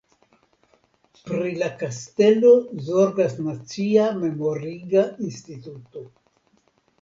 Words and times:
Pri 1.25 1.51
la 1.63 1.67
kastelo 1.81 2.53
zorgas 2.87 3.37
Nacia 3.49 4.07
memoriga 4.23 5.05
instituto. 5.29 6.05